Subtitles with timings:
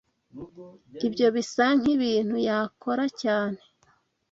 [1.07, 3.59] Ibyo bisa nkibintu yakora cyane.